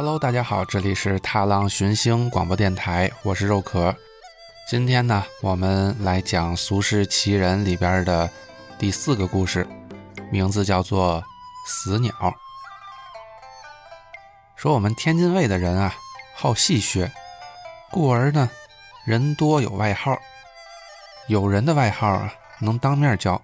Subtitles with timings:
[0.00, 3.92] Hello，大家好，这里是踏浪寻星广播电台，我是肉壳。
[4.70, 8.30] 今天呢，我们来讲《俗世奇人》里边的
[8.78, 9.66] 第四个故事，
[10.30, 11.20] 名字叫做
[11.66, 12.12] 《死鸟》。
[14.54, 15.92] 说我们天津卫的人啊，
[16.36, 17.10] 好戏谑，
[17.90, 18.48] 故而呢，
[19.04, 20.16] 人多有外号。
[21.26, 23.42] 有人的外号啊，能当面叫；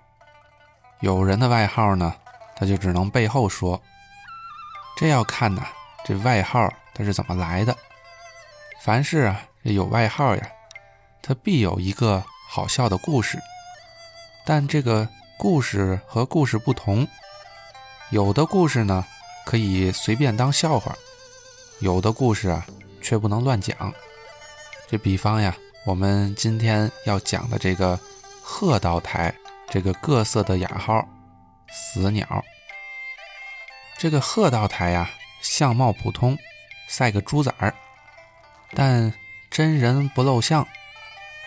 [1.01, 2.15] 有人的外号呢，
[2.55, 3.83] 他就只能背后说。
[4.97, 5.67] 这要看呐。
[6.05, 7.75] 这外号它是怎么来的？
[8.81, 10.47] 凡事啊，这有外号呀，
[11.23, 13.39] 它必有一个好笑的故事。
[14.45, 15.09] 但这个
[15.39, 17.09] 故事和故事不同，
[18.11, 19.03] 有的故事呢
[19.47, 20.95] 可以随便当笑话，
[21.81, 22.67] 有的故事啊
[23.01, 23.91] 却不能乱讲。
[24.87, 27.99] 这比方呀，我们今天要讲的这个
[28.43, 29.35] 鹤道台
[29.71, 31.03] 这个各色的雅号
[31.73, 32.45] “死鸟”，
[33.97, 35.09] 这个鹤道台呀。
[35.45, 36.37] 相貌普通，
[36.89, 37.75] 赛个猪崽儿，
[38.71, 39.13] 但
[39.51, 40.67] 真人不露相，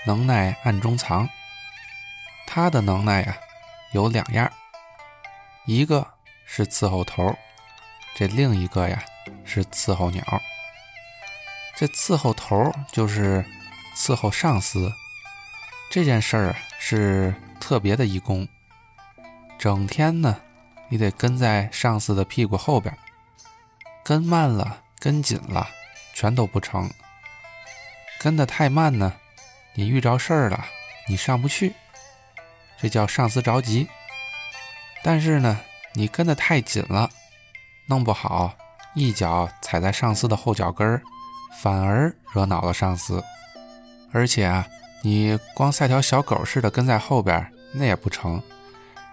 [0.06, 1.28] 能耐暗中藏。
[2.46, 3.36] 他的能耐呀，
[3.94, 4.50] 有两样，
[5.66, 6.08] 一个
[6.46, 7.36] 是伺候头，
[8.16, 9.04] 这另一个呀
[9.44, 10.24] 是伺候鸟。
[11.76, 13.44] 这伺候头就是
[13.96, 14.94] 伺候上司，
[15.90, 18.48] 这件事儿是特别的一功，
[19.58, 20.40] 整天呢，
[20.88, 22.96] 你得跟在上司的屁股后边。
[24.08, 25.68] 跟慢了，跟紧了，
[26.14, 26.90] 全都不成。
[28.22, 29.12] 跟得太慢呢，
[29.74, 30.66] 你遇着事儿了，
[31.10, 31.74] 你上不去，
[32.80, 33.86] 这叫上司着急。
[35.04, 35.60] 但是呢，
[35.94, 37.10] 你跟得太紧了，
[37.88, 38.56] 弄不好
[38.94, 41.02] 一脚踩在上司的后脚跟儿，
[41.62, 43.22] 反而惹恼了上司。
[44.14, 44.66] 而且啊，
[45.04, 48.42] 你光赛条小狗似的跟在后边，那也不成，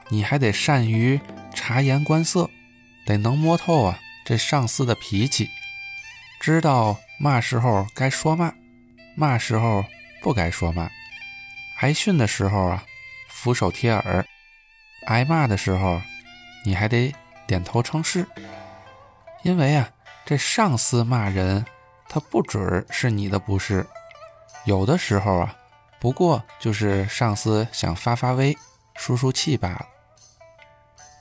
[0.09, 1.21] 你还得善于
[1.53, 2.49] 察言观色，
[3.05, 3.99] 得能摸透啊。
[4.25, 5.51] 这上司的脾气，
[6.41, 8.53] 知道嘛时候该说嘛，
[9.15, 9.85] 嘛时候
[10.23, 10.89] 不该说嘛。
[11.81, 12.83] 挨训的时候啊，
[13.29, 14.25] 俯首贴耳；
[15.07, 16.01] 挨骂的时候，
[16.65, 17.15] 你还得
[17.47, 18.27] 点头称是。
[19.43, 19.91] 因为啊，
[20.25, 21.63] 这上司骂人，
[22.09, 23.87] 他不准是你的不是，
[24.65, 25.55] 有的时候啊，
[26.01, 28.57] 不过就是上司想发发威、
[28.95, 29.87] 舒舒气罢了。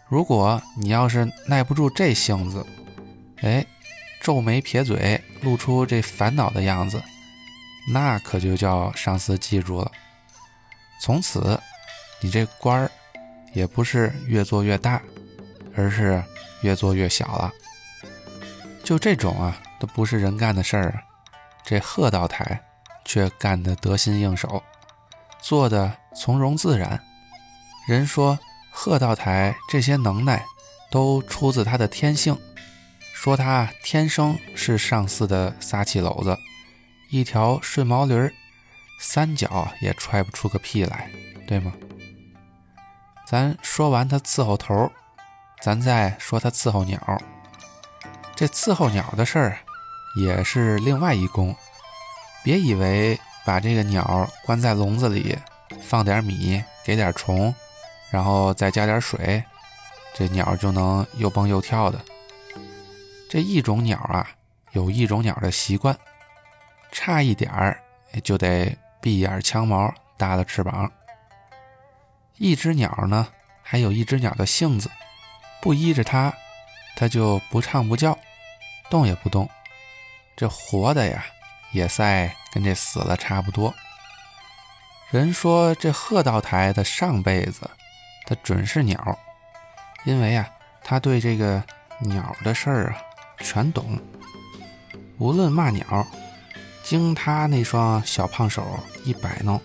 [0.08, 2.66] 如果你要是耐不住这性子，
[3.44, 3.66] 哎，
[4.22, 7.02] 皱眉撇嘴，露出这烦恼的样子，
[7.92, 9.92] 那可就叫上司记住了。
[11.02, 11.59] 从此，
[12.22, 12.90] 你这官儿
[13.53, 15.02] 也不是越做越大，
[15.76, 16.24] 而是
[16.62, 17.53] 越做越小了。
[18.82, 21.02] 就这种啊，都不是人干的事儿啊，
[21.66, 22.62] 这贺道台
[23.03, 24.64] 却干得得心应手，
[25.42, 26.98] 做得从容自然。
[27.90, 28.40] 人说
[28.72, 30.46] 贺道台这些能耐，
[30.90, 32.38] 都出自他的天性。
[33.23, 36.38] 说他天生是上司的撒气篓子，
[37.09, 38.34] 一条顺毛驴儿，
[39.00, 41.09] 三脚也踹不出个屁来，
[41.47, 41.72] 对吗？
[43.25, 44.91] 咱说完他伺候头，
[45.61, 47.00] 咱再说他伺候鸟。
[48.35, 49.57] 这伺候鸟的事儿
[50.17, 51.55] 也是另外一功。
[52.44, 55.38] 别以为把这个鸟关在笼子里，
[55.81, 57.55] 放点米，给点虫，
[58.11, 59.41] 然后再加点水，
[60.13, 61.97] 这鸟就能又蹦又跳的。
[63.34, 64.30] 这一种鸟啊，
[64.74, 65.98] 有一种鸟的习惯，
[66.92, 67.82] 差一点儿
[68.24, 70.92] 就得闭眼枪毛搭了翅膀。
[72.38, 73.28] 一只鸟呢，
[73.64, 74.88] 还有一只鸟的性子，
[75.64, 76.32] 不依着它，
[76.96, 78.16] 它就不唱不叫，
[78.88, 79.50] 动也不动。
[80.36, 81.26] 这活的呀，
[81.72, 83.74] 也赛跟这死了差不多。
[85.10, 87.68] 人说这鹤道台的上辈子，
[88.28, 89.18] 他准是鸟，
[90.04, 90.48] 因为啊，
[90.84, 91.64] 他对这个
[91.98, 93.02] 鸟的事儿啊。
[93.44, 94.00] 全懂，
[95.18, 96.08] 无论嘛鸟，
[96.82, 99.62] 经他那双小胖手一摆弄，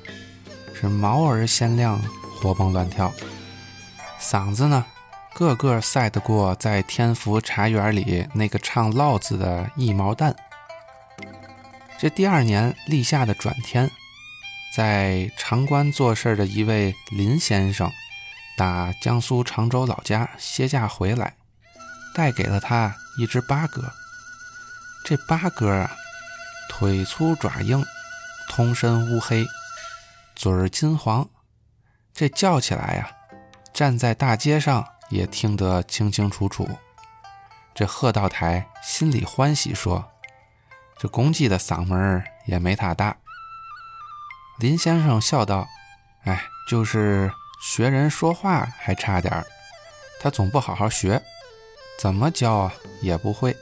[0.74, 1.98] 是毛儿鲜亮，
[2.36, 3.12] 活蹦乱跳。
[4.20, 4.84] 嗓子呢，
[5.32, 10.34] 个个赛得过在天福茶园里那个唱烙子的一毛蛋。
[11.98, 13.88] 这第二年立夏的转天，
[14.74, 17.90] 在长关做事的一位林先生，
[18.56, 21.34] 打江苏常州老家歇假回来，
[22.14, 22.94] 带给了他。
[23.18, 23.92] 一只八哥，
[25.04, 25.90] 这八哥啊，
[26.68, 27.84] 腿粗爪硬，
[28.48, 29.44] 通身乌黑，
[30.36, 31.28] 嘴儿金黄，
[32.14, 33.10] 这叫起来呀，
[33.74, 36.78] 站在大街上也听得清清楚楚。
[37.74, 40.12] 这贺道台心里欢喜，说
[40.96, 43.16] ：“这公鸡的嗓门也没他大。”
[44.60, 45.66] 林先生笑道
[46.22, 49.44] ：“哎，就是学人说话还差点儿，
[50.20, 51.20] 他总不好好学。”
[51.98, 53.56] 怎么教啊也不会，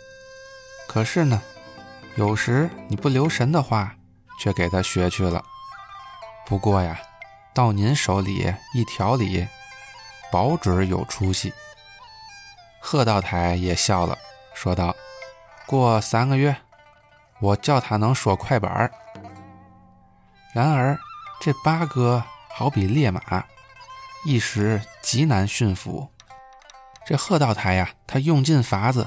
[0.87, 1.41] 可是呢，
[2.17, 3.97] 有时你不留神的话，
[4.39, 5.43] 却给他学去了。
[6.47, 7.01] 不过呀，
[7.55, 9.49] 到您手里一调理，
[10.31, 11.51] 保准有出息。”
[12.79, 14.17] 贺道台也笑了，
[14.55, 14.95] 说道
[15.67, 16.55] ：“过三个月，
[17.41, 18.93] 我叫他能说快板儿。”
[20.55, 20.99] 然而，
[21.41, 23.45] 这八哥好比烈马，
[24.27, 26.09] 一时极难驯服。
[27.07, 29.07] 这贺道台呀，他用尽法子，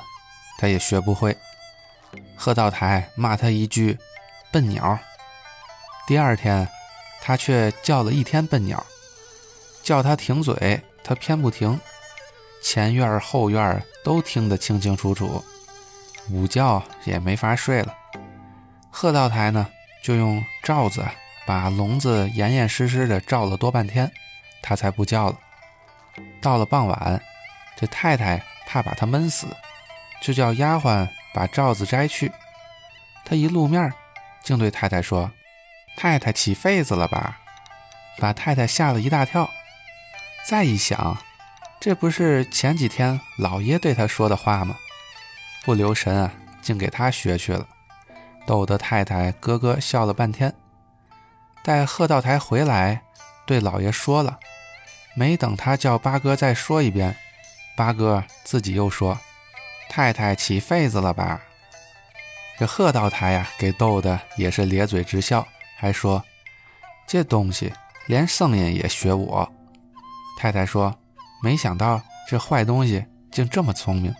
[0.57, 1.35] 他也学不会。
[2.35, 3.97] 贺道台骂他一句
[4.51, 4.97] “笨鸟”，
[6.07, 6.67] 第二天
[7.21, 8.83] 他却叫了一天笨鸟，
[9.83, 11.79] 叫他停嘴，他偏不停。
[12.63, 15.43] 前院后院都听得清清楚楚，
[16.29, 17.93] 午觉也没法睡了。
[18.89, 19.67] 贺道台呢，
[20.03, 21.05] 就用罩子。
[21.47, 24.11] 把笼子严严实实的罩了多半天，
[24.61, 25.39] 他才不叫了。
[26.39, 27.19] 到了傍晚，
[27.79, 29.47] 这太太怕把他闷死，
[30.21, 32.29] 就叫丫鬟把罩子摘去。
[33.23, 33.93] 他一露面，
[34.43, 35.31] 竟对太太说
[35.95, 37.39] ：“太太起痱子了吧？”
[38.19, 39.49] 把太太吓了一大跳。
[40.45, 41.17] 再一想，
[41.79, 44.75] 这不是前几天老爷对他说的话吗？
[45.63, 47.65] 不留神啊，竟给他学去了，
[48.45, 50.53] 逗得太太咯咯笑了半天。
[51.63, 53.03] 待贺道台回来，
[53.45, 54.37] 对老爷说了，
[55.13, 57.15] 没等他叫八哥再说一遍，
[57.79, 59.17] 八哥自己又说
[59.89, 61.41] ：“太太起痱子了吧？”
[62.59, 65.47] 这贺道台呀，给逗的也是咧嘴直笑，
[65.77, 66.21] 还说
[67.07, 67.71] ：“这东西
[68.07, 69.49] 连声音也学我。”
[70.37, 70.93] 太太说
[71.41, 74.13] ：“没想到这坏东西竟这么聪明。”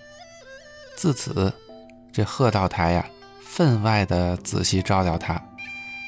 [0.96, 1.54] 自此，
[2.14, 3.06] 这贺道台呀，
[3.44, 5.38] 分外的仔细照料他。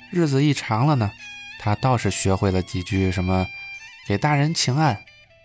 [0.10, 1.12] 日子一长了呢，
[1.60, 3.46] 他倒是学会了几句什么
[4.08, 4.98] “给大人请安，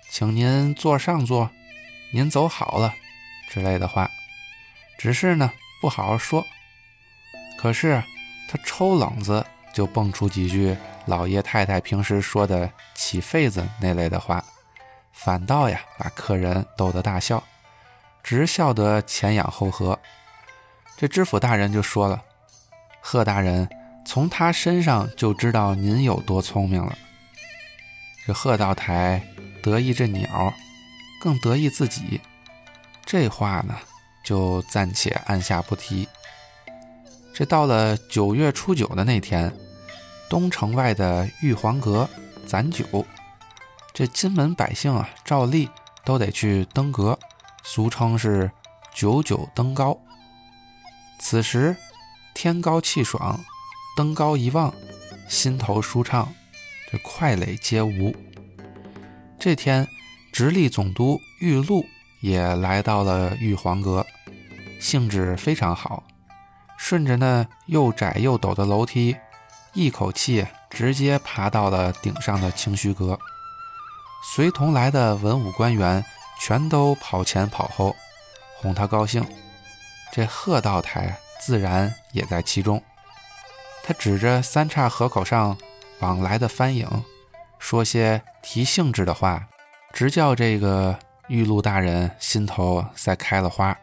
[0.08, 1.50] 请您坐上座，
[2.16, 2.94] 您走好了”
[3.50, 4.10] 之类的话，
[4.98, 5.52] 只是呢
[5.82, 6.42] 不好好说。
[7.58, 8.02] 可是
[8.48, 10.74] 他抽冷子就蹦出几句
[11.04, 14.42] 老爷太太平时说的“起痱子”那类的话，
[15.12, 17.42] 反倒呀把客人逗得大笑，
[18.22, 19.98] 直笑得前仰后合。
[20.96, 22.22] 这知府大人就说了
[23.02, 23.68] ：“贺大人。”
[24.08, 26.96] 从他身上就知道您有多聪明了。
[28.24, 29.20] 这贺道台
[29.60, 30.54] 得意这鸟，
[31.20, 32.20] 更得意自己。
[33.04, 33.74] 这话呢，
[34.24, 36.08] 就暂且按下不提。
[37.34, 39.52] 这到了九月初九的那天，
[40.28, 42.08] 东城外的玉皇阁
[42.46, 43.04] 攒酒，
[43.92, 45.68] 这金门百姓啊，照例
[46.04, 47.18] 都得去登阁，
[47.62, 48.50] 俗称是
[48.94, 49.98] 九九登高。
[51.18, 51.76] 此时
[52.34, 53.38] 天高气爽。
[53.96, 54.74] 登高一望，
[55.26, 56.30] 心头舒畅，
[56.92, 58.14] 这快垒皆无。
[59.38, 59.88] 这天，
[60.36, 61.82] 直隶总督玉露
[62.20, 64.06] 也来到了玉皇阁，
[64.78, 66.04] 兴致非常好，
[66.76, 69.16] 顺着那又窄又陡的楼梯，
[69.72, 73.18] 一口气直接爬到了顶上的清虚阁。
[74.34, 76.04] 随同来的文武官员
[76.38, 77.96] 全都跑前跑后，
[78.58, 79.26] 哄他高兴。
[80.12, 82.82] 这贺道台自然也在其中。
[83.82, 85.56] 他指着三岔河口上
[86.00, 86.86] 往来的帆影，
[87.58, 89.48] 说些提兴致的话，
[89.96, 93.74] 直叫这个玉露大人心头赛开了花。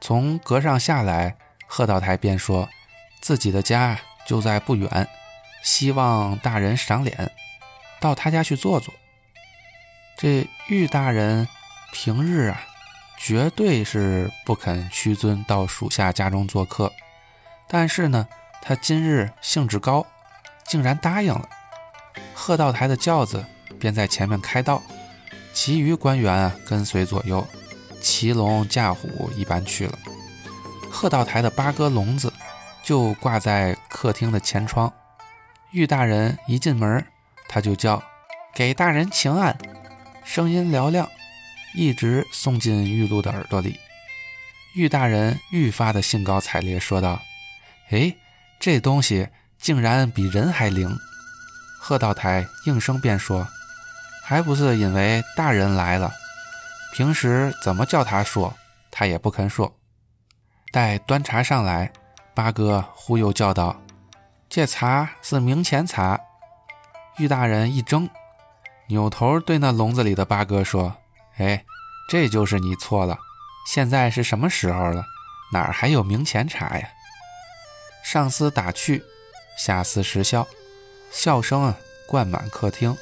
[0.00, 1.36] 从阁上下来，
[1.66, 2.66] 贺道台便说
[3.20, 5.06] 自己的家就在不远，
[5.62, 7.30] 希望大人赏脸，
[8.00, 8.94] 到他家去坐坐。
[10.16, 11.46] 这玉大人
[11.92, 12.62] 平日啊，
[13.18, 16.90] 绝对是不肯屈尊到属下家中做客，
[17.68, 18.26] 但是呢。
[18.62, 20.06] 他今日兴致高，
[20.66, 21.48] 竟然答应了。
[22.34, 23.42] 贺道台的轿子
[23.78, 24.82] 便在前面开道，
[25.52, 27.46] 其余官员啊跟随左右，
[28.00, 29.98] 骑龙驾虎一般去了。
[30.90, 32.32] 贺道台的八哥笼子
[32.82, 34.92] 就挂在客厅的前窗。
[35.72, 37.04] 玉大人一进门，
[37.48, 38.02] 他就叫
[38.54, 39.56] ：“给大人请安。”
[40.24, 41.08] 声音嘹亮，
[41.74, 43.78] 一直送进玉露的耳朵里。
[44.74, 47.20] 玉大人愈发的兴高采烈，说道
[47.90, 48.14] ：“哎。”
[48.60, 49.26] 这东西
[49.58, 50.94] 竟然比人还灵！
[51.78, 53.48] 贺道台应声便说
[54.30, 56.12] ：“还不是因为大人来了，
[56.92, 58.54] 平时怎么叫他说，
[58.88, 59.74] 他也不肯说。”
[60.70, 61.90] 待端茶上来，
[62.32, 63.74] 八哥忽悠叫道
[64.48, 66.16] ：“这茶是明前茶。”
[67.18, 68.08] 玉大人一怔，
[68.86, 70.96] 扭头对那笼子里的八哥说
[71.38, 71.64] ：“哎，
[72.08, 73.18] 这就是你错了。
[73.66, 75.04] 现在是什么时候了？
[75.52, 76.88] 哪儿还有明前茶呀？”
[78.06, 79.02] 上司打趣，
[79.58, 80.46] 下司失笑，
[81.10, 82.96] 笑声啊灌满客厅，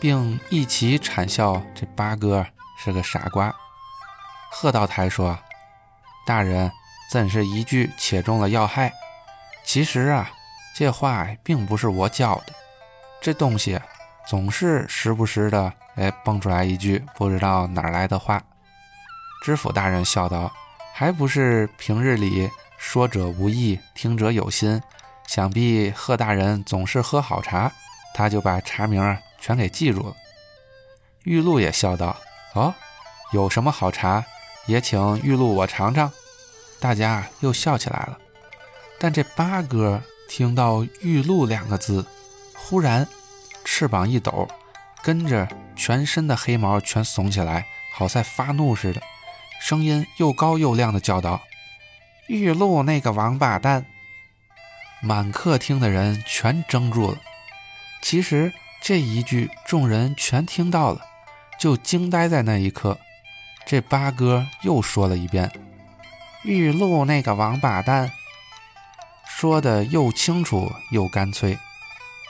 [0.00, 2.46] 并一起惨笑这八哥
[2.78, 3.54] 是个傻瓜。
[4.50, 5.38] 贺道台说
[6.26, 6.70] ：“大人，
[7.10, 8.92] 真是一句切中了要害。
[9.64, 10.30] 其实啊，
[10.74, 12.52] 这话并不是我教的，
[13.20, 13.78] 这东西
[14.26, 18.42] 总是时不时的 哎蹦出来一句不知道哪来的话。
[19.42, 20.50] 知府大人笑道
[20.94, 24.80] ：“还不是平日里说者无意，听者有心。
[25.26, 27.70] 想必贺大人总是喝好茶，
[28.14, 29.02] 他就把茶名
[29.46, 30.16] 全给记住了。”
[31.22, 32.16] 玉露也笑道
[32.54, 32.74] ：“哦，
[33.32, 34.24] 有什么好茶，
[34.66, 36.10] 也请玉露我尝尝。”
[36.80, 38.18] 大家又笑起来了。
[38.98, 42.04] 但这八哥听到“玉露”两个字，
[42.56, 43.06] 忽然
[43.64, 44.48] 翅膀一抖，
[45.02, 49.00] 跟着全身的黑毛全耸起来，好在发怒似的，
[49.60, 51.40] 声音又高又亮的叫道
[52.28, 53.86] ：“玉露那个王八蛋！”
[55.00, 57.18] 满客厅的人全怔住了。
[58.02, 58.52] 其实
[58.86, 61.00] 这一句众人全听到了。
[61.58, 62.96] 就惊呆在那一刻，
[63.66, 65.50] 这八哥又说了一遍
[66.46, 68.12] ：“玉露那个王八蛋。”
[69.26, 71.58] 说的又清楚又干脆。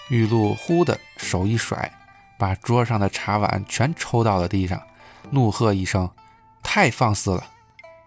[0.09, 1.93] 玉露忽的手一甩，
[2.39, 4.81] 把桌上的茶碗全抽到了地上，
[5.29, 6.11] 怒喝一声
[6.65, 7.45] ：“太放肆了！”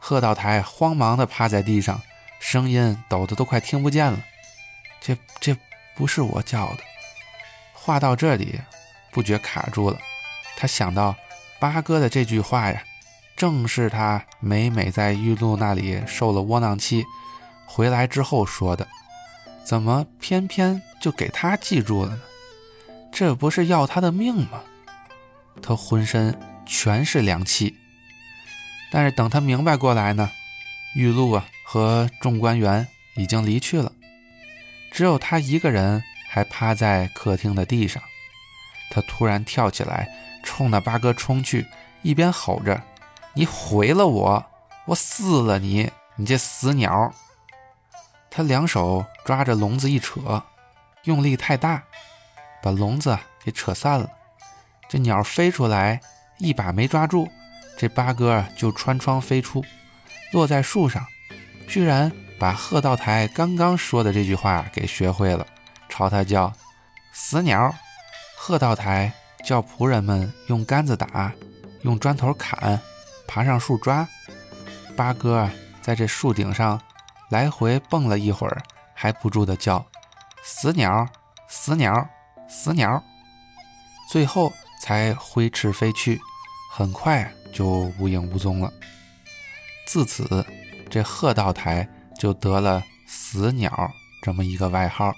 [0.02, 2.02] 贺道台慌忙的趴在地上，
[2.40, 4.20] 声音抖得都快听不见了
[5.00, 5.56] ：“这这
[5.96, 6.80] 不是我叫的。”
[7.82, 8.60] 话到这里，
[9.12, 9.98] 不觉卡住了。
[10.58, 11.16] 他想到
[11.60, 12.84] 八哥的这句话呀，
[13.38, 17.06] 正是他每每在玉露那里受了窝囊气，
[17.66, 18.88] 回来之后说的，
[19.64, 22.22] 怎么偏偏就给他记住了呢？
[23.12, 24.62] 这不是要他的命吗？
[25.62, 27.76] 他浑身全是凉气。
[28.92, 30.30] 但是等他明白过来呢，
[30.96, 33.92] 玉露啊和众官员已经离去了，
[34.92, 38.02] 只有他一个人还趴在客厅的地上。
[38.92, 40.08] 他突然跳起来。
[40.42, 41.68] 冲那八哥冲去，
[42.02, 42.82] 一边吼着
[43.36, 44.46] ：“你毁了我，
[44.86, 47.14] 我撕了你，你这死鸟！”
[48.32, 50.42] 他两手抓着笼子一扯，
[51.04, 51.84] 用力太大，
[52.64, 54.10] 把笼子给扯散了。
[54.88, 56.00] 这鸟飞出来，
[56.38, 57.30] 一把没抓住，
[57.78, 59.64] 这八哥就穿窗飞出，
[60.32, 61.06] 落在树上，
[61.68, 65.46] 居然把贺道台刚刚说的这句话给学会了，
[65.90, 66.54] 朝他叫
[67.12, 67.76] ：“死鸟！”
[68.38, 69.12] 贺道台。
[69.46, 71.34] 叫仆人们用杆子打，
[71.84, 72.80] 用砖头砍，
[73.26, 74.06] 爬上树抓。
[74.98, 75.50] 八哥
[75.82, 76.80] 在这树顶上
[77.30, 78.62] 来回蹦了一会儿，
[78.94, 79.84] 还不住地叫
[80.44, 81.08] ：“死鸟，
[81.48, 82.06] 死鸟，
[82.50, 83.02] 死鸟！”
[84.12, 86.20] 最后才挥翅飞去，
[86.74, 87.66] 很快就
[87.98, 88.72] 无影无踪了。
[89.88, 90.46] 自此，
[90.90, 91.88] 这贺道台
[92.20, 93.90] 就得了“死鸟”
[94.22, 95.14] 这么一个外号，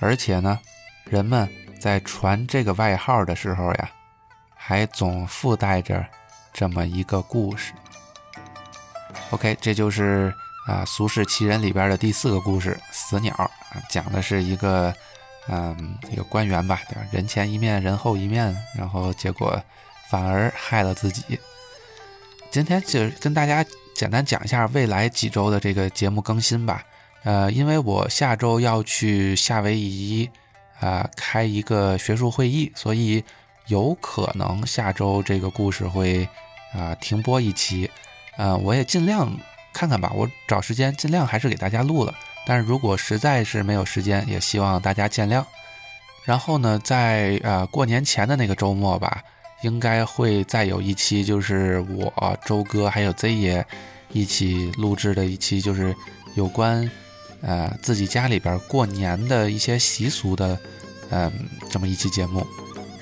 [0.00, 0.58] 而且呢，
[1.04, 1.48] 人们。
[1.78, 3.90] 在传这个外号的时候呀，
[4.56, 6.04] 还总附带着
[6.52, 7.74] 这么一个故事。
[9.30, 10.34] OK，这就是
[10.66, 13.48] 啊《俗世奇人》里边的第四个故事——死鸟，
[13.90, 14.92] 讲的是一个
[15.48, 17.02] 嗯一个官员吧，对吧？
[17.12, 19.62] 人前一面，人后一面，然后结果
[20.08, 21.38] 反而害了自己。
[22.50, 26.82] 今天就跟大家简单讲一下未来几周的这个节目更新吧。
[27.26, 30.30] 呃，因为我下周要去夏威夷。
[30.78, 33.24] 啊，开一个学术会议，所以
[33.68, 36.28] 有可能下周这个故事会
[36.74, 37.90] 啊停播一期，
[38.36, 39.34] 呃，我也尽量
[39.72, 42.14] 看看吧，我找时间尽量还是给大家录了。
[42.46, 45.42] 但是如果实在是没有时间，也希望大家见谅。
[46.26, 49.22] 然后呢，在呃过年前的那个周末吧，
[49.62, 53.66] 应该会再有一期，就是我周哥还有 Z 爷
[54.12, 55.96] 一起录制的一期，就是
[56.34, 56.86] 有关。
[57.42, 60.58] 呃，自己家里边过年的一些习俗的，
[61.10, 61.32] 嗯，
[61.70, 62.46] 这么一期节目，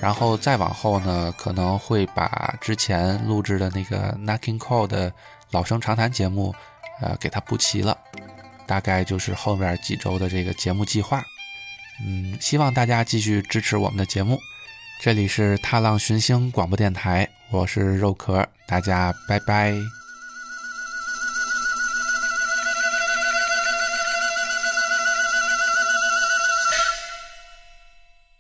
[0.01, 5.13] 然后再往后呢，可能会把之前录制的那个 Knocking Call 的
[5.51, 6.55] 老生常谈节目，
[7.01, 7.97] 呃，给它补齐了，
[8.67, 11.23] 大概就是后面几周的这个节目计划。
[12.05, 14.39] 嗯，希望大家继续支持我们的节目。
[15.01, 20.04] 这里是踏浪寻星广播电台，我是肉壳，大家拜拜。